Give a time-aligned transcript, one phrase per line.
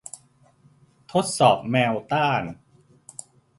[1.11, 2.43] ทดสอบแมวต้าน